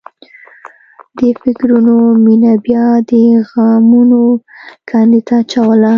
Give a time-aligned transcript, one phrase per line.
[1.17, 1.95] دې فکرونو
[2.25, 3.11] مينه بیا د
[3.49, 4.23] غمونو
[4.89, 5.89] کندې ته اچوله